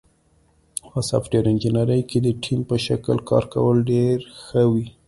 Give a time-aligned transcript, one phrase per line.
[0.91, 4.85] په سافټویر انجینری کې د ټیم په شکل کار کول ډېر ښه وي.